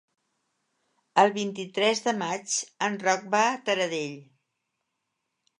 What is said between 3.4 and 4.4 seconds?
a Taradell.